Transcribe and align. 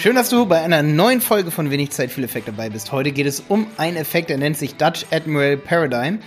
Schön, 0.00 0.14
dass 0.14 0.30
du 0.30 0.46
bei 0.46 0.62
einer 0.62 0.82
neuen 0.82 1.20
Folge 1.20 1.50
von 1.50 1.70
Wenig 1.70 1.90
Zeit, 1.90 2.10
viel 2.10 2.24
Effekt 2.24 2.48
dabei 2.48 2.70
bist. 2.70 2.90
Heute 2.90 3.12
geht 3.12 3.26
es 3.26 3.42
um 3.48 3.66
einen 3.76 3.98
Effekt, 3.98 4.30
der 4.30 4.38
nennt 4.38 4.56
sich 4.56 4.76
Dutch 4.76 5.04
Admiral 5.10 5.58
Paradigm. 5.58 6.20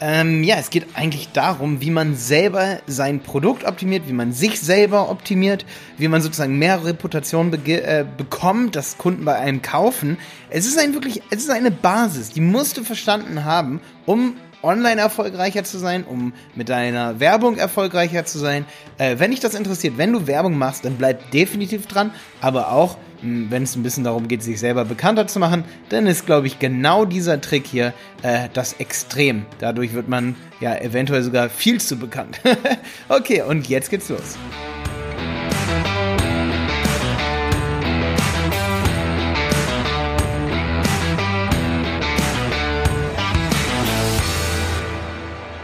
Ähm, 0.00 0.44
ja, 0.44 0.54
es 0.56 0.70
geht 0.70 0.86
eigentlich 0.94 1.30
darum, 1.32 1.80
wie 1.80 1.90
man 1.90 2.14
selber 2.14 2.78
sein 2.86 3.18
Produkt 3.18 3.64
optimiert, 3.64 4.06
wie 4.06 4.12
man 4.12 4.30
sich 4.30 4.60
selber 4.60 5.10
optimiert, 5.10 5.66
wie 5.96 6.06
man 6.06 6.22
sozusagen 6.22 6.60
mehr 6.60 6.84
Reputation 6.84 7.52
äh, 7.52 8.04
bekommt, 8.16 8.76
dass 8.76 8.98
Kunden 8.98 9.24
bei 9.24 9.34
einem 9.34 9.62
kaufen. 9.62 10.16
Es 10.48 10.64
ist 10.64 10.78
ein 10.78 10.94
wirklich, 10.94 11.20
es 11.30 11.40
ist 11.40 11.50
eine 11.50 11.72
Basis, 11.72 12.30
die 12.30 12.40
musst 12.40 12.76
du 12.76 12.84
verstanden 12.84 13.44
haben, 13.44 13.80
um 14.06 14.36
online 14.62 15.00
erfolgreicher 15.00 15.64
zu 15.64 15.78
sein, 15.78 16.04
um 16.04 16.32
mit 16.54 16.68
deiner 16.68 17.20
Werbung 17.20 17.56
erfolgreicher 17.56 18.24
zu 18.24 18.38
sein. 18.38 18.64
Äh, 18.98 19.16
wenn 19.18 19.30
dich 19.30 19.40
das 19.40 19.54
interessiert, 19.54 19.98
wenn 19.98 20.12
du 20.12 20.26
Werbung 20.26 20.56
machst, 20.56 20.84
dann 20.84 20.96
bleib 20.96 21.30
definitiv 21.30 21.86
dran. 21.86 22.12
Aber 22.40 22.72
auch, 22.72 22.96
wenn 23.22 23.62
es 23.62 23.76
ein 23.76 23.82
bisschen 23.82 24.04
darum 24.04 24.28
geht, 24.28 24.42
sich 24.42 24.60
selber 24.60 24.84
bekannter 24.84 25.26
zu 25.26 25.38
machen, 25.38 25.64
dann 25.88 26.06
ist, 26.06 26.26
glaube 26.26 26.46
ich, 26.46 26.58
genau 26.58 27.04
dieser 27.04 27.40
Trick 27.40 27.66
hier 27.66 27.92
äh, 28.22 28.48
das 28.52 28.74
Extrem. 28.74 29.46
Dadurch 29.58 29.94
wird 29.94 30.08
man 30.08 30.36
ja 30.60 30.76
eventuell 30.76 31.22
sogar 31.22 31.48
viel 31.48 31.80
zu 31.80 31.96
bekannt. 31.96 32.40
okay, 33.08 33.42
und 33.42 33.68
jetzt 33.68 33.90
geht's 33.90 34.08
los. 34.08 34.38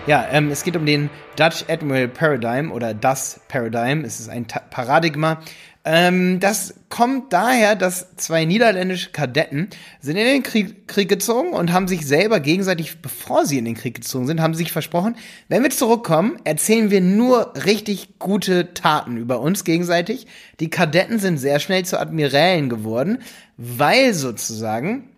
Ja, 0.07 0.27
ähm, 0.31 0.51
es 0.51 0.65
geht 0.65 0.77
um 0.77 0.85
den 0.85 1.09
Dutch 1.37 1.65
Admiral 1.67 2.09
Paradigm 2.09 2.73
oder 2.73 2.93
das 2.93 3.41
Paradigm. 3.49 4.05
Es 4.05 4.21
ist 4.21 4.29
ein 4.29 4.47
Ta 4.47 4.61
Paradigma. 4.61 5.41
Ähm, 5.87 6.41
das 6.41 6.75
kommt 6.89 7.33
daher, 7.35 7.77
dass 7.77 8.17
zwei 8.17 8.47
niederländische 8.47 9.11
Kadetten 9.11 9.69
sind 10.01 10.17
in 10.17 10.25
den 10.25 10.43
Krieg, 10.43 10.89
Krieg 10.89 11.11
gezogen 11.11 11.53
und 11.53 11.73
haben 11.73 11.89
sich 11.89 12.07
selber 12.07 12.41
gegenseitig, 12.41 13.03
bevor 13.03 13.45
sie 13.45 13.59
in 13.59 13.67
den 13.67 13.75
Krieg 13.75 13.97
gezogen 13.97 14.27
sind, 14.27 14.41
haben 14.41 14.55
sich 14.55 14.73
versprochen, 14.73 15.17
wenn 15.49 15.63
wir 15.63 15.71
zurückkommen, 15.71 16.39
erzählen 16.45 16.91
wir 16.91 17.03
nur 17.03 17.53
richtig 17.67 18.19
gute 18.19 18.73
Taten 18.73 19.19
über 19.19 19.41
uns 19.41 19.65
gegenseitig. 19.65 20.27
Die 20.59 20.71
Kadetten 20.71 21.19
sind 21.19 21.37
sehr 21.37 21.61
schnell 21.61 21.85
zu 21.85 22.01
Admirälen 22.01 22.71
geworden, 22.71 23.19
weil 23.59 24.15
sozusagen 24.15 25.11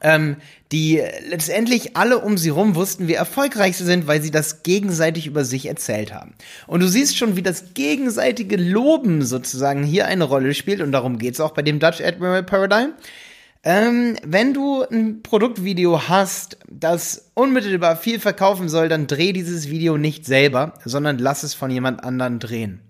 ähm, 0.00 0.36
die 0.72 1.00
letztendlich 1.28 1.96
alle 1.96 2.18
um 2.18 2.36
sie 2.36 2.48
rum 2.48 2.74
wussten, 2.74 3.08
wie 3.08 3.14
erfolgreich 3.14 3.76
sie 3.76 3.84
sind, 3.84 4.06
weil 4.06 4.22
sie 4.22 4.30
das 4.30 4.62
gegenseitig 4.62 5.26
über 5.26 5.44
sich 5.44 5.66
erzählt 5.66 6.12
haben. 6.12 6.34
Und 6.66 6.80
du 6.80 6.88
siehst 6.88 7.16
schon, 7.16 7.36
wie 7.36 7.42
das 7.42 7.74
gegenseitige 7.74 8.56
Loben 8.56 9.22
sozusagen 9.22 9.84
hier 9.84 10.06
eine 10.06 10.24
Rolle 10.24 10.54
spielt 10.54 10.80
und 10.80 10.92
darum 10.92 11.18
geht's 11.18 11.40
auch 11.40 11.52
bei 11.52 11.62
dem 11.62 11.78
Dutch 11.78 12.00
Admiral 12.00 12.42
Paradigm. 12.42 12.92
Ähm, 13.66 14.16
wenn 14.22 14.52
du 14.52 14.82
ein 14.82 15.22
Produktvideo 15.22 16.08
hast, 16.08 16.58
das 16.68 17.30
unmittelbar 17.32 17.96
viel 17.96 18.20
verkaufen 18.20 18.68
soll, 18.68 18.90
dann 18.90 19.06
dreh 19.06 19.32
dieses 19.32 19.70
Video 19.70 19.96
nicht 19.96 20.26
selber, 20.26 20.74
sondern 20.84 21.18
lass 21.18 21.44
es 21.44 21.54
von 21.54 21.70
jemand 21.70 22.04
anderen 22.04 22.40
drehen. 22.40 22.80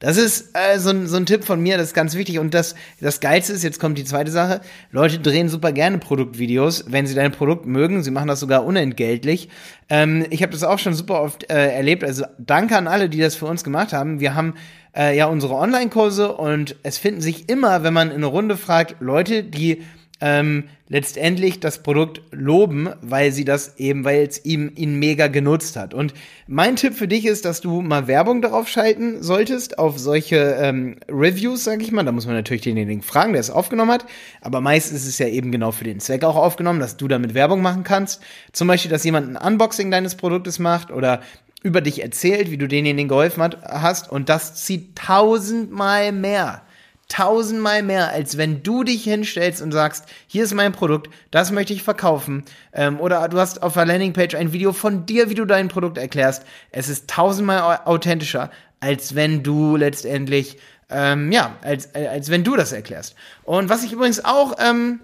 Das 0.00 0.16
ist 0.16 0.56
äh, 0.56 0.78
so, 0.78 0.90
ein, 0.90 1.06
so 1.06 1.18
ein 1.18 1.26
Tipp 1.26 1.44
von 1.44 1.60
mir, 1.60 1.76
das 1.76 1.88
ist 1.88 1.94
ganz 1.94 2.14
wichtig. 2.14 2.38
Und 2.38 2.54
das, 2.54 2.74
das 3.02 3.20
Geilste 3.20 3.52
ist, 3.52 3.62
jetzt 3.62 3.78
kommt 3.78 3.98
die 3.98 4.04
zweite 4.04 4.30
Sache, 4.30 4.62
Leute 4.90 5.18
drehen 5.18 5.50
super 5.50 5.72
gerne 5.72 5.98
Produktvideos, 5.98 6.86
wenn 6.88 7.06
sie 7.06 7.14
dein 7.14 7.32
Produkt 7.32 7.66
mögen. 7.66 8.02
Sie 8.02 8.10
machen 8.10 8.26
das 8.26 8.40
sogar 8.40 8.64
unentgeltlich. 8.64 9.50
Ähm, 9.90 10.24
ich 10.30 10.42
habe 10.42 10.52
das 10.52 10.64
auch 10.64 10.78
schon 10.78 10.94
super 10.94 11.20
oft 11.20 11.50
äh, 11.50 11.74
erlebt. 11.74 12.02
Also 12.02 12.24
danke 12.38 12.78
an 12.78 12.88
alle, 12.88 13.10
die 13.10 13.20
das 13.20 13.36
für 13.36 13.44
uns 13.44 13.62
gemacht 13.62 13.92
haben. 13.92 14.20
Wir 14.20 14.34
haben 14.34 14.54
äh, 14.96 15.14
ja 15.14 15.26
unsere 15.26 15.54
Online-Kurse 15.54 16.32
und 16.32 16.76
es 16.82 16.96
finden 16.96 17.20
sich 17.20 17.50
immer, 17.50 17.82
wenn 17.82 17.92
man 17.92 18.08
in 18.08 18.16
eine 18.16 18.26
Runde 18.26 18.56
fragt, 18.56 18.96
Leute, 19.00 19.44
die 19.44 19.82
ähm, 20.20 20.64
letztendlich 20.88 21.60
das 21.60 21.82
Produkt 21.82 22.20
loben, 22.30 22.90
weil 23.00 23.32
sie 23.32 23.44
das 23.44 23.78
eben, 23.78 24.04
weil 24.04 24.26
es 24.26 24.44
ihm 24.44 24.72
ihn 24.74 24.98
mega 24.98 25.28
genutzt 25.28 25.76
hat. 25.76 25.94
Und 25.94 26.12
mein 26.46 26.76
Tipp 26.76 26.94
für 26.94 27.08
dich 27.08 27.26
ist, 27.26 27.44
dass 27.44 27.60
du 27.60 27.80
mal 27.80 28.06
Werbung 28.06 28.42
darauf 28.42 28.68
schalten 28.68 29.22
solltest, 29.22 29.78
auf 29.78 29.98
solche 29.98 30.58
ähm, 30.60 30.96
Reviews, 31.08 31.64
sag 31.64 31.80
ich 31.80 31.92
mal. 31.92 32.04
Da 32.04 32.12
muss 32.12 32.26
man 32.26 32.34
natürlich 32.34 32.62
denjenigen 32.62 33.02
fragen, 33.02 33.32
der 33.32 33.40
es 33.40 33.50
aufgenommen 33.50 33.92
hat. 33.92 34.04
Aber 34.40 34.60
meist 34.60 34.92
ist 34.92 35.06
es 35.06 35.18
ja 35.18 35.28
eben 35.28 35.52
genau 35.52 35.72
für 35.72 35.84
den 35.84 36.00
Zweck 36.00 36.24
auch 36.24 36.36
aufgenommen, 36.36 36.80
dass 36.80 36.96
du 36.96 37.08
damit 37.08 37.34
Werbung 37.34 37.62
machen 37.62 37.84
kannst. 37.84 38.20
Zum 38.52 38.68
Beispiel, 38.68 38.90
dass 38.90 39.04
jemand 39.04 39.36
ein 39.36 39.52
Unboxing 39.52 39.90
deines 39.90 40.16
Produktes 40.16 40.58
macht 40.58 40.90
oder 40.90 41.20
über 41.62 41.80
dich 41.80 42.02
erzählt, 42.02 42.50
wie 42.50 42.58
du 42.58 42.68
denjenigen 42.68 43.08
geholfen 43.08 43.42
hat, 43.42 43.62
hast. 43.62 44.10
Und 44.10 44.28
das 44.28 44.54
zieht 44.56 44.96
tausendmal 44.96 46.12
mehr 46.12 46.62
tausendmal 47.10 47.82
mehr, 47.82 48.10
als 48.10 48.38
wenn 48.38 48.62
du 48.62 48.84
dich 48.84 49.04
hinstellst 49.04 49.60
und 49.60 49.72
sagst, 49.72 50.06
hier 50.26 50.44
ist 50.44 50.54
mein 50.54 50.72
Produkt, 50.72 51.10
das 51.30 51.50
möchte 51.50 51.74
ich 51.74 51.82
verkaufen. 51.82 52.44
Ähm, 52.72 52.98
oder 53.00 53.28
du 53.28 53.38
hast 53.38 53.62
auf 53.62 53.74
der 53.74 53.84
Landingpage 53.84 54.36
ein 54.36 54.52
Video 54.52 54.72
von 54.72 55.04
dir, 55.04 55.28
wie 55.28 55.34
du 55.34 55.44
dein 55.44 55.68
Produkt 55.68 55.98
erklärst. 55.98 56.44
Es 56.70 56.88
ist 56.88 57.10
tausendmal 57.10 57.80
authentischer, 57.84 58.50
als 58.78 59.14
wenn 59.14 59.42
du 59.42 59.76
letztendlich, 59.76 60.56
ähm, 60.88 61.30
ja, 61.32 61.56
als, 61.62 61.94
als 61.94 62.30
wenn 62.30 62.44
du 62.44 62.56
das 62.56 62.72
erklärst. 62.72 63.14
Und 63.42 63.68
was 63.68 63.82
ich 63.82 63.92
übrigens 63.92 64.24
auch 64.24 64.54
ähm, 64.58 65.00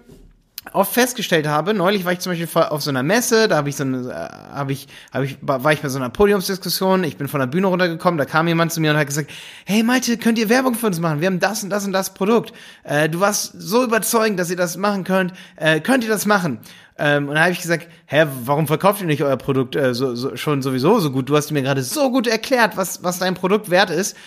oft 0.73 0.93
festgestellt 0.93 1.47
habe, 1.47 1.73
neulich 1.73 2.05
war 2.05 2.13
ich 2.13 2.19
zum 2.19 2.31
Beispiel 2.31 2.61
auf 2.61 2.81
so 2.81 2.89
einer 2.89 3.03
Messe, 3.03 3.47
da 3.47 3.57
habe 3.57 3.69
ich 3.69 3.75
so 3.75 3.83
eine, 3.83 4.09
äh, 4.09 4.53
habe 4.55 4.71
ich, 4.71 4.87
habe 5.13 5.25
ich, 5.25 5.37
war 5.41 5.71
ich 5.71 5.81
bei 5.81 5.89
so 5.89 5.97
einer 5.97 6.09
Podiumsdiskussion, 6.09 7.03
ich 7.03 7.17
bin 7.17 7.27
von 7.27 7.39
der 7.39 7.47
Bühne 7.47 7.67
runtergekommen, 7.67 8.17
da 8.17 8.25
kam 8.25 8.47
jemand 8.47 8.71
zu 8.71 8.81
mir 8.81 8.91
und 8.91 8.97
hat 8.97 9.07
gesagt, 9.07 9.31
hey 9.65 9.83
Malte, 9.83 10.17
könnt 10.17 10.39
ihr 10.39 10.49
Werbung 10.49 10.75
für 10.75 10.87
uns 10.87 10.99
machen? 10.99 11.21
Wir 11.21 11.27
haben 11.27 11.39
das 11.39 11.63
und 11.63 11.69
das 11.69 11.85
und 11.85 11.93
das 11.93 12.13
Produkt. 12.13 12.53
Äh, 12.83 13.09
du 13.09 13.19
warst 13.19 13.53
so 13.57 13.83
überzeugend, 13.83 14.39
dass 14.39 14.49
ihr 14.49 14.57
das 14.57 14.77
machen 14.77 15.03
könnt. 15.03 15.33
Äh, 15.55 15.79
könnt 15.79 16.03
ihr 16.03 16.09
das 16.09 16.25
machen? 16.25 16.59
Ähm, 16.99 17.29
und 17.29 17.35
da 17.35 17.41
habe 17.41 17.51
ich 17.51 17.61
gesagt, 17.61 17.87
hä, 18.07 18.25
warum 18.43 18.67
verkauft 18.67 19.01
ihr 19.01 19.07
nicht 19.07 19.23
euer 19.23 19.37
Produkt 19.37 19.75
äh, 19.75 19.93
so, 19.93 20.15
so, 20.15 20.35
schon 20.35 20.61
sowieso 20.61 20.99
so 20.99 21.11
gut? 21.11 21.29
Du 21.29 21.35
hast 21.35 21.51
mir 21.51 21.61
gerade 21.61 21.83
so 21.83 22.11
gut 22.11 22.27
erklärt, 22.27 22.75
was, 22.75 23.03
was 23.03 23.19
dein 23.19 23.35
Produkt 23.35 23.69
wert 23.69 23.89
ist. 23.89 24.17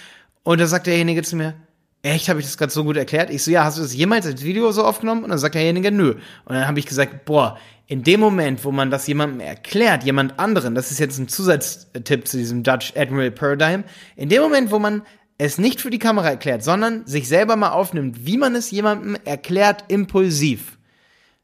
Und 0.43 0.61
da 0.61 0.67
sagt 0.67 0.87
derjenige 0.87 1.23
zu 1.23 1.37
mir, 1.37 1.55
echt, 2.03 2.28
habe 2.28 2.41
ich 2.41 2.47
das 2.47 2.56
gerade 2.56 2.72
so 2.72 2.84
gut 2.84 2.97
erklärt? 2.97 3.31
Ich 3.31 3.43
so, 3.43 3.50
ja, 3.50 3.65
hast 3.65 3.78
du 3.78 3.83
das 3.83 3.94
jemals 3.94 4.27
als 4.27 4.43
Video 4.43 4.71
so 4.72 4.84
aufgenommen? 4.84 5.25
Und 5.25 5.31
dann 5.31 5.38
sagt 5.38 5.55
derjenige, 5.55 5.91
nö. 5.93 6.12
Und 6.44 6.55
dann 6.55 6.66
habe 6.66 6.78
ich 6.78 6.87
gesagt, 6.87 7.25
boah, 7.25 7.59
in 7.87 8.03
dem 8.03 8.21
Moment, 8.21 8.65
wo 8.65 8.71
man 8.71 8.91
das 8.91 9.06
jemandem 9.06 9.41
erklärt, 9.41 10.05
jemand 10.05 10.38
anderen, 10.38 10.75
das 10.75 10.91
ist 10.91 11.00
jetzt 11.00 11.19
ein 11.19 11.28
Zusatztipp 11.28 12.28
zu 12.28 12.37
diesem 12.37 12.62
Dutch 12.62 12.93
Admiral 12.97 13.33
Paradigm, 13.33 13.84
in 14.16 14.28
dem 14.28 14.43
Moment, 14.43 14.71
wo 14.71 14.78
man 14.78 15.03
es 15.38 15.59
nicht 15.59 15.81
für 15.81 15.91
die 15.91 15.99
Kamera 15.99 16.28
erklärt, 16.28 16.62
sondern 16.62 17.06
sich 17.06 17.27
selber 17.27 17.56
mal 17.56 17.71
aufnimmt, 17.71 18.27
wie 18.27 18.37
man 18.37 18.55
es 18.55 18.71
jemandem 18.71 19.17
erklärt, 19.25 19.84
impulsiv, 19.88 20.78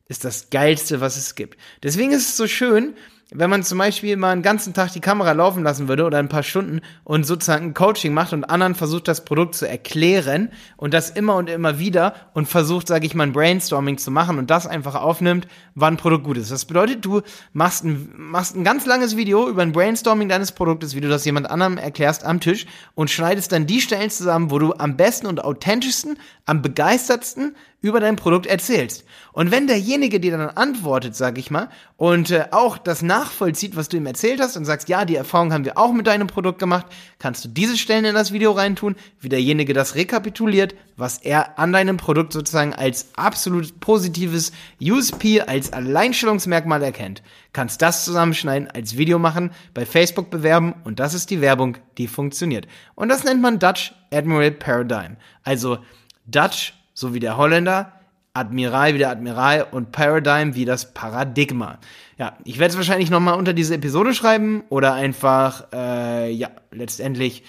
ist 0.09 0.25
das 0.25 0.51
Geilste, 0.51 1.01
was 1.01 1.17
es 1.17 1.35
gibt. 1.35 1.59
Deswegen 1.83 2.13
ist 2.13 2.29
es 2.29 2.37
so 2.37 2.47
schön, 2.47 2.95
wenn 3.33 3.51
man 3.51 3.65
zum 3.65 3.79
Beispiel 3.79 4.17
mal 4.17 4.31
einen 4.31 4.43
ganzen 4.43 4.73
Tag 4.73 4.93
die 4.93 5.01
Kamera 5.01 5.33
laufen 5.33 5.65
lassen 5.65 5.89
würde 5.89 6.05
oder 6.05 6.19
ein 6.19 6.29
paar 6.29 6.45
Stunden 6.45 6.81
und 7.03 7.27
sozusagen 7.27 7.67
ein 7.67 7.75
Coaching 7.75 8.15
macht 8.15 8.33
und 8.33 8.45
anderen 8.45 8.77
versucht, 8.77 9.09
das 9.09 9.25
Produkt 9.25 9.57
zu 9.57 9.69
erklären 9.69 10.53
und 10.77 10.95
das 10.95 11.11
immer 11.11 11.35
und 11.35 11.51
immer 11.51 11.81
wieder 11.81 12.15
und 12.35 12.47
versucht, 12.47 12.87
sage 12.87 13.05
ich 13.05 13.17
mal, 13.17 13.25
ein 13.25 13.33
Brainstorming 13.33 13.99
zu 13.99 14.13
machen 14.13 14.39
und 14.39 14.49
das 14.49 14.69
einfach 14.69 14.95
aufnimmt, 14.95 15.49
wann 15.75 15.95
ein 15.95 15.97
Produkt 15.97 16.23
gut 16.23 16.37
ist. 16.37 16.53
Das 16.53 16.67
bedeutet, 16.67 17.05
du 17.05 17.23
machst 17.53 17.83
ein, 17.83 18.13
machst 18.17 18.55
ein 18.55 18.63
ganz 18.63 18.87
langes 18.87 19.17
Video 19.17 19.49
über 19.49 19.63
ein 19.63 19.73
Brainstorming 19.73 20.29
deines 20.29 20.53
Produktes, 20.53 20.95
wie 20.95 21.01
du 21.01 21.09
das 21.09 21.25
jemand 21.25 21.51
anderem 21.51 21.79
erklärst 21.79 22.25
am 22.25 22.39
Tisch 22.39 22.67
und 22.95 23.11
schneidest 23.11 23.51
dann 23.51 23.67
die 23.67 23.81
Stellen 23.81 24.11
zusammen, 24.11 24.53
wo 24.53 24.61
du 24.61 24.73
am 24.75 24.97
besten 24.97 25.27
und 25.27 25.43
authentischsten, 25.43 26.17
am 26.45 26.63
begeistertsten 26.63 27.57
über 27.87 28.01
dein 28.01 28.17
Produkt 28.17 28.47
erzählst. 28.47 29.05
Und 29.33 29.51
wenn 29.51 29.67
derjenige 29.67 30.19
dir 30.19 30.37
dann 30.37 30.51
antwortet, 30.51 31.15
sag 31.15 31.39
ich 31.39 31.51
mal, 31.51 31.69
und 31.97 32.31
äh, 32.31 32.47
auch 32.51 32.79
das 32.79 33.03
nachvollzieht, 33.03 33.77
was 33.77 33.89
du 33.89 33.97
ihm 33.97 34.07
erzählt 34.07 34.41
hast 34.41 34.57
und 34.57 34.65
sagst, 34.65 34.89
ja, 34.89 35.05
die 35.05 35.17
Erfahrung 35.17 35.53
haben 35.53 35.65
wir 35.65 35.79
auch 35.79 35.93
mit 35.93 36.07
deinem 36.07 36.27
Produkt 36.27 36.59
gemacht, 36.59 36.87
kannst 37.19 37.45
du 37.45 37.49
diese 37.49 37.77
Stellen 37.77 38.05
in 38.05 38.15
das 38.15 38.33
Video 38.33 38.53
reintun, 38.53 38.97
wie 39.21 39.29
derjenige 39.29 39.73
das 39.75 39.95
rekapituliert, 39.95 40.75
was 40.97 41.19
er 41.19 41.59
an 41.59 41.73
deinem 41.73 41.97
Produkt 41.97 42.33
sozusagen 42.33 42.75
als 42.75 43.09
absolut 43.17 43.79
positives 43.81 44.53
USP, 44.81 45.43
als 45.43 45.73
Alleinstellungsmerkmal 45.73 46.83
erkennt. 46.83 47.23
Kannst 47.53 47.83
das 47.83 48.05
zusammenschneiden, 48.05 48.71
als 48.71 48.97
Video 48.97 49.19
machen, 49.19 49.51
bei 49.75 49.87
Facebook 49.87 50.31
bewerben 50.31 50.75
und 50.85 50.99
das 50.99 51.15
ist 51.15 51.31
die 51.31 51.41
Werbung, 51.41 51.79
die 51.99 52.09
funktioniert. 52.09 52.67
Und 52.95 53.09
das 53.09 53.25
nennt 53.25 53.43
man 53.43 53.59
Dutch 53.59 53.95
Admiral 54.11 54.53
Paradigm. 54.53 55.17
Also 55.43 55.79
Dutch 56.27 56.73
so 56.97 57.13
wie 57.13 57.21
der 57.21 57.37
Holländer, 57.37 57.93
Admiral 58.33 58.95
wie 58.95 58.99
der 58.99 59.11
Admiral 59.11 59.67
und 59.71 59.93
Paradigm 59.93 60.55
wie 60.55 60.65
das 60.65 60.95
Paradigma. 60.95 61.79
Ja, 62.19 62.37
ich 62.45 62.59
werde 62.59 62.73
es 62.73 62.77
wahrscheinlich 62.77 63.11
nochmal 63.11 63.39
unter 63.39 63.53
diese 63.53 63.75
Episode 63.75 64.15
schreiben 64.15 64.65
oder 64.71 64.95
einfach, 64.95 65.67
äh, 65.73 66.31
ja, 66.31 66.49
letztendlich, 66.71 67.45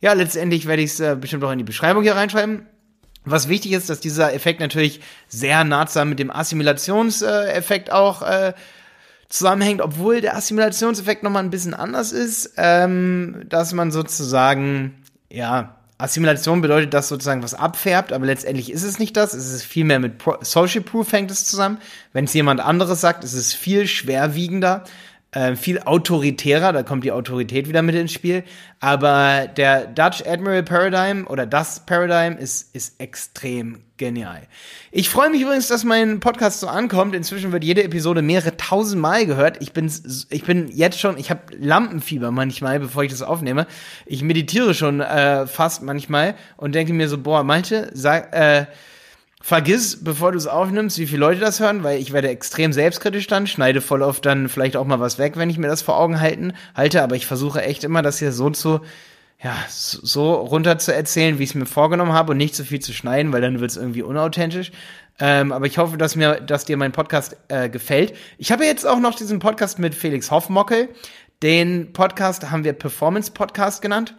ja, 0.00 0.12
letztendlich 0.12 0.66
werde 0.66 0.82
ich 0.82 0.92
es 0.92 1.00
äh, 1.00 1.16
bestimmt 1.20 1.42
auch 1.42 1.50
in 1.50 1.58
die 1.58 1.64
Beschreibung 1.64 2.04
hier 2.04 2.14
reinschreiben. 2.14 2.66
Was 3.24 3.48
wichtig 3.48 3.72
ist, 3.72 3.90
dass 3.90 3.98
dieser 3.98 4.32
Effekt 4.32 4.60
natürlich 4.60 5.00
sehr 5.26 5.64
nah 5.64 5.86
mit 6.04 6.20
dem 6.20 6.30
Assimilationseffekt 6.30 7.90
auch 7.90 8.22
äh, 8.22 8.54
zusammenhängt, 9.28 9.82
obwohl 9.82 10.20
der 10.20 10.36
Assimilationseffekt 10.36 11.24
nochmal 11.24 11.42
ein 11.42 11.50
bisschen 11.50 11.74
anders 11.74 12.12
ist, 12.12 12.54
ähm, 12.56 13.42
dass 13.48 13.72
man 13.72 13.90
sozusagen, 13.90 15.02
ja, 15.30 15.77
Assimilation 15.98 16.60
bedeutet, 16.60 16.94
dass 16.94 17.08
sozusagen 17.08 17.42
was 17.42 17.54
abfärbt, 17.54 18.12
aber 18.12 18.24
letztendlich 18.24 18.70
ist 18.70 18.84
es 18.84 19.00
nicht 19.00 19.16
das. 19.16 19.34
Es 19.34 19.52
ist 19.52 19.64
viel 19.64 19.84
mehr 19.84 19.98
mit 19.98 20.18
Pro 20.18 20.36
Social 20.42 20.80
Proof 20.80 21.12
hängt 21.12 21.30
es 21.32 21.44
zusammen. 21.44 21.78
Wenn 22.12 22.24
es 22.24 22.34
jemand 22.34 22.60
anderes 22.60 23.00
sagt, 23.00 23.24
ist 23.24 23.34
es 23.34 23.52
viel 23.52 23.88
schwerwiegender 23.88 24.84
äh, 25.32 25.56
viel 25.56 25.80
autoritärer, 25.80 26.72
da 26.72 26.82
kommt 26.82 27.04
die 27.04 27.12
Autorität 27.12 27.68
wieder 27.68 27.82
mit 27.82 27.94
ins 27.94 28.12
Spiel. 28.12 28.44
Aber 28.80 29.46
der 29.46 29.86
Dutch 29.86 30.22
Admiral 30.26 30.62
Paradigm 30.62 31.26
oder 31.26 31.44
das 31.44 31.84
Paradigm 31.84 32.38
ist, 32.38 32.74
ist 32.74 32.98
extrem 32.98 33.80
genial. 33.98 34.42
Ich 34.90 35.10
freue 35.10 35.28
mich 35.28 35.42
übrigens, 35.42 35.68
dass 35.68 35.84
mein 35.84 36.20
Podcast 36.20 36.60
so 36.60 36.68
ankommt. 36.68 37.14
Inzwischen 37.14 37.52
wird 37.52 37.62
jede 37.62 37.82
Episode 37.82 38.22
mehrere 38.22 38.56
tausend 38.56 39.02
Mal 39.02 39.26
gehört. 39.26 39.60
Ich 39.60 39.72
bin, 39.72 39.92
ich 40.30 40.44
bin 40.44 40.68
jetzt 40.68 40.98
schon, 40.98 41.18
ich 41.18 41.30
habe 41.30 41.42
Lampenfieber 41.58 42.30
manchmal, 42.30 42.80
bevor 42.80 43.02
ich 43.02 43.10
das 43.10 43.22
aufnehme. 43.22 43.66
Ich 44.06 44.22
meditiere 44.22 44.72
schon 44.72 45.00
äh, 45.00 45.46
fast 45.46 45.82
manchmal 45.82 46.36
und 46.56 46.74
denke 46.74 46.94
mir 46.94 47.08
so, 47.08 47.18
boah, 47.18 47.42
manche 47.42 47.90
sag, 47.92 48.34
äh, 48.34 48.66
vergiss, 49.40 50.02
bevor 50.02 50.32
du 50.32 50.38
es 50.38 50.46
aufnimmst, 50.46 50.98
wie 50.98 51.06
viele 51.06 51.20
Leute 51.20 51.40
das 51.40 51.60
hören, 51.60 51.84
weil 51.84 52.00
ich 52.00 52.12
werde 52.12 52.28
extrem 52.28 52.72
selbstkritisch 52.72 53.26
dann, 53.26 53.46
schneide 53.46 53.80
voll 53.80 54.02
oft 54.02 54.26
dann 54.26 54.48
vielleicht 54.48 54.76
auch 54.76 54.84
mal 54.84 55.00
was 55.00 55.18
weg, 55.18 55.36
wenn 55.36 55.50
ich 55.50 55.58
mir 55.58 55.68
das 55.68 55.82
vor 55.82 55.98
Augen 55.98 56.20
halten, 56.20 56.54
halte, 56.74 57.02
aber 57.02 57.16
ich 57.16 57.26
versuche 57.26 57.62
echt 57.62 57.84
immer, 57.84 58.02
das 58.02 58.18
hier 58.18 58.32
so 58.32 58.50
zu, 58.50 58.80
ja, 59.40 59.54
so 59.68 60.34
runter 60.34 60.78
zu 60.78 60.92
erzählen, 60.92 61.38
wie 61.38 61.44
ich 61.44 61.50
es 61.50 61.54
mir 61.54 61.66
vorgenommen 61.66 62.12
habe 62.12 62.32
und 62.32 62.38
nicht 62.38 62.56
zu 62.56 62.64
viel 62.64 62.80
zu 62.80 62.92
schneiden, 62.92 63.32
weil 63.32 63.40
dann 63.40 63.60
wird 63.60 63.70
es 63.70 63.76
irgendwie 63.76 64.02
unauthentisch. 64.02 64.72
Ähm, 65.20 65.52
aber 65.52 65.66
ich 65.66 65.78
hoffe, 65.78 65.96
dass 65.96 66.16
mir, 66.16 66.40
dass 66.40 66.64
dir 66.64 66.76
mein 66.76 66.92
Podcast 66.92 67.36
äh, 67.48 67.68
gefällt. 67.68 68.14
Ich 68.38 68.52
habe 68.52 68.64
jetzt 68.64 68.86
auch 68.86 69.00
noch 69.00 69.14
diesen 69.14 69.38
Podcast 69.40 69.78
mit 69.78 69.94
Felix 69.94 70.30
Hoffmockel. 70.30 70.88
Den 71.42 71.92
Podcast 71.92 72.50
haben 72.50 72.64
wir 72.64 72.72
Performance 72.72 73.30
Podcast 73.30 73.82
genannt. 73.82 74.14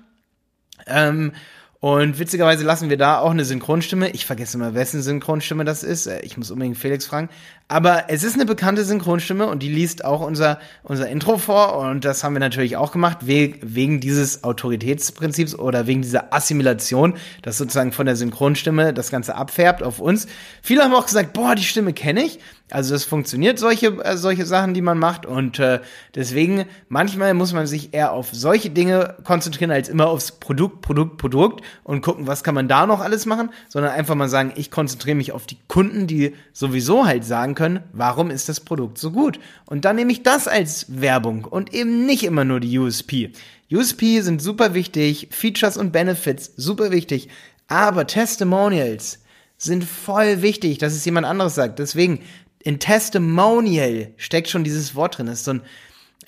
Ähm, 0.88 1.33
und 1.81 2.20
witzigerweise 2.20 2.66
lassen 2.66 2.90
wir 2.90 2.98
da 2.98 3.20
auch 3.20 3.31
eine 3.31 3.46
Synchronstimme. 3.46 4.10
Ich 4.10 4.26
vergesse 4.26 4.58
immer, 4.58 4.74
wessen 4.74 5.02
Synchronstimme 5.02 5.64
das 5.64 5.84
ist. 5.84 6.08
Äh, 6.08 6.20
ich 6.22 6.36
muss 6.36 6.52
unbedingt 6.52 6.78
Felix 6.78 7.06
fragen. 7.06 7.30
Aber 7.70 8.06
es 8.10 8.24
ist 8.24 8.34
eine 8.34 8.46
bekannte 8.46 8.84
Synchronstimme 8.84 9.48
und 9.48 9.64
die 9.64 9.70
liest 9.70 10.04
auch 10.04 10.20
unser, 10.20 10.60
unser 10.84 11.08
Intro 11.08 11.38
vor. 11.38 11.78
Und 11.78 12.04
das 12.04 12.22
haben 12.24 12.34
wir 12.34 12.42
natürlich 12.42 12.76
auch 12.76 12.92
gemacht, 12.92 13.20
wegen 13.22 14.02
dieses 14.02 14.44
Autoritätsprinzips 14.44 15.56
oder 15.56 15.88
wegen 15.88 16.02
dieser 16.02 16.34
Assimilation, 16.34 17.14
das 17.44 17.58
sozusagen 17.58 17.94
von 17.94 18.06
der 18.06 18.18
Synchronstimme 18.18 18.94
das 18.94 19.10
Ganze 19.10 19.36
abfärbt 19.36 19.81
auf 19.81 20.00
uns. 20.00 20.28
Viele 20.62 20.84
haben 20.84 20.94
auch 20.94 21.06
gesagt, 21.06 21.31
boah, 21.31 21.56
die 21.56 21.64
Stimme 21.64 21.94
kenne 21.94 22.26
ich. 22.26 22.40
Also 22.71 22.94
es 22.94 23.04
funktioniert 23.04 23.57
solche 23.57 23.88
äh, 24.04 24.16
solche 24.16 24.45
Sachen, 24.45 24.75
die 24.75 24.81
man 24.81 25.00
macht 25.00 25.25
und 25.25 25.57
äh, 25.57 25.80
deswegen 26.13 26.66
manchmal 26.88 27.33
muss 27.33 27.51
man 27.51 27.66
sich 27.66 27.94
eher 27.95 28.13
auf 28.13 28.30
solche 28.31 28.69
Dinge 28.69 29.16
konzentrieren 29.24 29.71
als 29.71 29.89
immer 29.89 30.07
aufs 30.07 30.33
Produkt, 30.33 30.81
Produkt, 30.81 31.18
Produkt 31.18 31.66
und 31.83 32.01
gucken, 32.01 32.27
was 32.27 32.44
kann 32.44 32.54
man 32.54 32.68
da 32.68 32.86
noch 32.86 33.00
alles 33.00 33.25
machen, 33.25 33.50
sondern 33.69 33.94
einfach 33.94 34.13
mal 34.13 34.30
sagen, 34.30 34.54
ich 34.56 34.69
konzentriere 34.69 35.16
mich 35.16 35.31
auf 35.31 35.48
die 35.48 35.57
Kunden, 35.68 36.06
die 36.06 36.36
sowieso 36.54 37.07
halt 37.07 37.25
sagen 37.25 37.56
können, 37.56 37.80
warum 37.92 38.30
ist 38.30 38.50
das 38.50 38.60
Produkt 38.60 39.00
so 39.00 39.12
gut? 39.12 39.39
Und 39.66 39.83
dann 39.86 39.95
nehme 39.95 40.12
ich 40.12 40.21
das 40.21 40.48
als 40.48 40.86
Werbung 40.89 41.45
und 41.45 41.74
eben 41.74 42.06
nicht 42.06 42.24
immer 42.24 42.45
nur 42.45 42.60
die 42.60 42.77
USP. 42.77 43.31
USP 43.71 44.21
sind 44.21 44.44
super 44.44 44.75
wichtig, 44.75 45.30
Features 45.31 45.77
und 45.77 45.92
Benefits 45.92 46.54
super 46.56 46.92
wichtig, 46.92 47.30
aber 47.68 48.06
Testimonials 48.06 49.19
sind 49.57 49.83
voll 49.83 50.42
wichtig, 50.42 50.77
dass 50.77 50.94
es 50.94 51.06
jemand 51.06 51.27
anderes 51.27 51.54
sagt. 51.54 51.80
Deswegen 51.80 52.21
in 52.63 52.79
Testimonial 52.79 54.13
steckt 54.17 54.50
schon 54.50 54.63
dieses 54.63 54.95
Wort 54.95 55.17
drin. 55.17 55.27
Das 55.27 55.39
ist 55.39 55.45
so 55.45 55.51
ein 55.51 55.61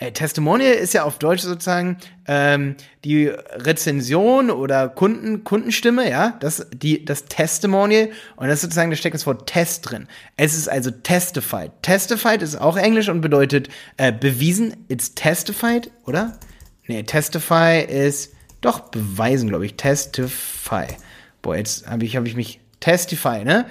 äh, 0.01 0.11
Testimonial 0.11 0.73
ist 0.73 0.93
ja 0.93 1.03
auf 1.03 1.19
Deutsch 1.19 1.43
sozusagen 1.43 1.97
ähm, 2.27 2.75
die 3.05 3.27
Rezension 3.27 4.49
oder 4.49 4.89
Kunden, 4.89 5.43
Kundenstimme, 5.43 6.09
ja, 6.09 6.37
das, 6.39 6.65
die, 6.73 7.05
das 7.05 7.25
Testimonial 7.25 8.09
und 8.35 8.47
das 8.47 8.55
ist 8.55 8.61
sozusagen, 8.61 8.89
da 8.89 8.97
steckt 8.97 9.13
das 9.13 9.27
Wort 9.27 9.47
Test 9.47 9.91
drin. 9.91 10.07
Es 10.37 10.57
ist 10.57 10.67
also 10.67 10.89
testified. 10.89 11.71
Testified 11.83 12.41
ist 12.41 12.59
auch 12.59 12.77
Englisch 12.77 13.09
und 13.09 13.21
bedeutet 13.21 13.69
äh, 13.97 14.11
bewiesen. 14.11 14.75
It's 14.87 15.13
testified, 15.13 15.91
oder? 16.07 16.39
Nee, 16.87 17.03
testify 17.03 17.85
ist 17.87 18.33
doch 18.61 18.79
beweisen, 18.89 19.49
glaube 19.49 19.67
ich. 19.67 19.75
Testify. 19.75 20.87
Boah, 21.43 21.57
jetzt 21.57 21.87
habe 21.87 22.05
ich, 22.05 22.15
hab 22.15 22.25
ich 22.25 22.35
mich 22.35 22.59
testify, 22.79 23.43
ne? 23.45 23.67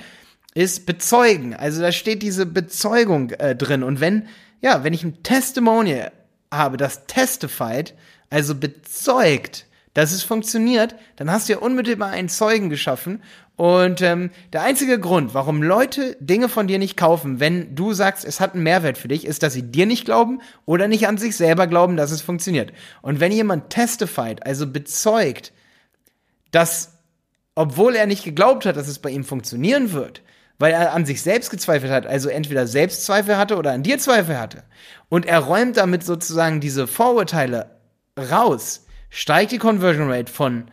Ist 0.54 0.86
bezeugen. 0.86 1.54
Also 1.54 1.80
da 1.80 1.92
steht 1.92 2.22
diese 2.22 2.46
Bezeugung 2.46 3.30
äh, 3.30 3.54
drin. 3.54 3.82
Und 3.82 4.00
wenn, 4.00 4.26
ja, 4.60 4.84
wenn 4.84 4.92
ich 4.92 5.04
ein 5.04 5.22
Testimonial 5.22 6.12
habe, 6.52 6.76
das 6.76 7.06
testified, 7.06 7.94
also 8.30 8.54
bezeugt, 8.54 9.66
dass 9.94 10.12
es 10.12 10.22
funktioniert, 10.22 10.94
dann 11.16 11.30
hast 11.30 11.48
du 11.48 11.54
ja 11.54 11.58
unmittelbar 11.58 12.10
einen 12.10 12.28
Zeugen 12.28 12.70
geschaffen. 12.70 13.22
Und 13.56 14.00
ähm, 14.00 14.30
der 14.52 14.62
einzige 14.62 14.98
Grund, 14.98 15.34
warum 15.34 15.62
Leute 15.62 16.16
Dinge 16.20 16.48
von 16.48 16.66
dir 16.66 16.78
nicht 16.78 16.96
kaufen, 16.96 17.40
wenn 17.40 17.74
du 17.74 17.92
sagst, 17.92 18.24
es 18.24 18.40
hat 18.40 18.54
einen 18.54 18.62
Mehrwert 18.62 18.96
für 18.96 19.08
dich, 19.08 19.26
ist, 19.26 19.42
dass 19.42 19.52
sie 19.52 19.70
dir 19.70 19.86
nicht 19.86 20.04
glauben 20.04 20.40
oder 20.64 20.88
nicht 20.88 21.06
an 21.06 21.18
sich 21.18 21.36
selber 21.36 21.66
glauben, 21.66 21.96
dass 21.96 22.10
es 22.10 22.22
funktioniert. 22.22 22.72
Und 23.02 23.20
wenn 23.20 23.32
jemand 23.32 23.68
testified, 23.70 24.46
also 24.46 24.66
bezeugt, 24.66 25.52
dass, 26.52 26.98
obwohl 27.54 27.96
er 27.96 28.06
nicht 28.06 28.24
geglaubt 28.24 28.64
hat, 28.64 28.76
dass 28.76 28.88
es 28.88 28.98
bei 28.98 29.10
ihm 29.10 29.24
funktionieren 29.24 29.92
wird, 29.92 30.22
weil 30.60 30.72
er 30.74 30.92
an 30.92 31.06
sich 31.06 31.22
selbst 31.22 31.50
gezweifelt 31.50 31.90
hat, 31.90 32.06
also 32.06 32.28
entweder 32.28 32.66
Selbstzweifel 32.66 33.38
hatte 33.38 33.56
oder 33.56 33.72
an 33.72 33.82
dir 33.82 33.98
Zweifel 33.98 34.38
hatte. 34.38 34.62
Und 35.08 35.24
er 35.24 35.38
räumt 35.38 35.78
damit 35.78 36.04
sozusagen 36.04 36.60
diese 36.60 36.86
Vorurteile 36.86 37.80
raus, 38.16 38.84
steigt 39.08 39.52
die 39.52 39.58
Conversion 39.58 40.12
Rate 40.12 40.30
von 40.30 40.66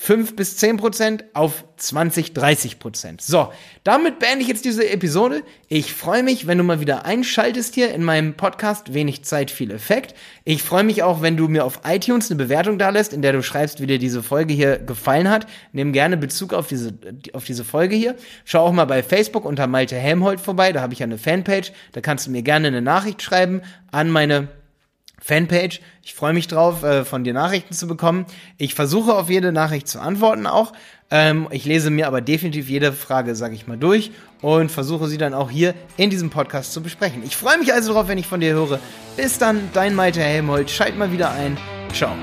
5 0.00 0.36
bis 0.36 0.56
10 0.56 0.76
Prozent 0.76 1.24
auf 1.34 1.64
20, 1.76 2.32
30 2.32 2.78
Prozent. 2.78 3.20
So, 3.20 3.52
damit 3.82 4.20
beende 4.20 4.42
ich 4.42 4.48
jetzt 4.48 4.64
diese 4.64 4.88
Episode. 4.88 5.42
Ich 5.66 5.92
freue 5.92 6.22
mich, 6.22 6.46
wenn 6.46 6.56
du 6.56 6.62
mal 6.62 6.78
wieder 6.78 7.04
einschaltest 7.04 7.74
hier 7.74 7.92
in 7.92 8.04
meinem 8.04 8.34
Podcast 8.34 8.94
Wenig 8.94 9.24
Zeit, 9.24 9.50
viel 9.50 9.72
Effekt. 9.72 10.14
Ich 10.44 10.62
freue 10.62 10.84
mich 10.84 11.02
auch, 11.02 11.20
wenn 11.20 11.36
du 11.36 11.48
mir 11.48 11.64
auf 11.64 11.80
iTunes 11.84 12.30
eine 12.30 12.38
Bewertung 12.38 12.78
da 12.78 12.90
lässt, 12.90 13.12
in 13.12 13.22
der 13.22 13.32
du 13.32 13.42
schreibst, 13.42 13.80
wie 13.80 13.88
dir 13.88 13.98
diese 13.98 14.22
Folge 14.22 14.54
hier 14.54 14.78
gefallen 14.78 15.28
hat. 15.28 15.48
Nimm 15.72 15.92
gerne 15.92 16.16
Bezug 16.16 16.54
auf 16.54 16.68
diese, 16.68 16.96
auf 17.32 17.44
diese 17.44 17.64
Folge 17.64 17.96
hier. 17.96 18.14
Schau 18.44 18.64
auch 18.64 18.72
mal 18.72 18.84
bei 18.84 19.02
Facebook 19.02 19.44
unter 19.44 19.66
Malte 19.66 19.96
Helmholt 19.96 20.40
vorbei, 20.40 20.72
da 20.72 20.80
habe 20.80 20.92
ich 20.92 21.00
ja 21.00 21.06
eine 21.06 21.18
Fanpage. 21.18 21.72
Da 21.90 22.00
kannst 22.00 22.28
du 22.28 22.30
mir 22.30 22.42
gerne 22.42 22.68
eine 22.68 22.82
Nachricht 22.82 23.20
schreiben 23.20 23.62
an 23.90 24.10
meine 24.10 24.46
Fanpage. 25.20 25.80
Ich 26.02 26.14
freue 26.14 26.32
mich 26.32 26.48
drauf, 26.48 26.82
äh, 26.82 27.04
von 27.04 27.24
dir 27.24 27.34
Nachrichten 27.34 27.74
zu 27.74 27.86
bekommen. 27.86 28.26
Ich 28.56 28.74
versuche 28.74 29.14
auf 29.14 29.30
jede 29.30 29.52
Nachricht 29.52 29.88
zu 29.88 30.00
antworten 30.00 30.46
auch. 30.46 30.72
Ähm, 31.10 31.48
ich 31.50 31.64
lese 31.64 31.90
mir 31.90 32.06
aber 32.06 32.20
definitiv 32.20 32.68
jede 32.68 32.92
Frage, 32.92 33.34
sage 33.34 33.54
ich 33.54 33.66
mal, 33.66 33.78
durch 33.78 34.10
und 34.42 34.70
versuche 34.70 35.08
sie 35.08 35.18
dann 35.18 35.34
auch 35.34 35.50
hier 35.50 35.74
in 35.96 36.10
diesem 36.10 36.30
Podcast 36.30 36.72
zu 36.72 36.82
besprechen. 36.82 37.22
Ich 37.24 37.36
freue 37.36 37.58
mich 37.58 37.72
also 37.72 37.92
darauf, 37.92 38.08
wenn 38.08 38.18
ich 38.18 38.26
von 38.26 38.40
dir 38.40 38.52
höre. 38.52 38.78
Bis 39.16 39.38
dann, 39.38 39.70
dein 39.72 39.94
Malte 39.94 40.20
Helmholt. 40.20 40.70
Schalt 40.70 40.98
mal 40.98 41.10
wieder 41.12 41.30
ein. 41.30 41.56
Ciao. 41.92 42.14